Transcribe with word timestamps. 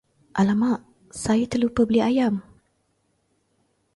Alamak, 0.39 0.79
saya 1.23 1.45
terlupa 1.51 1.81
beli 1.87 2.01
ayam! 2.09 2.35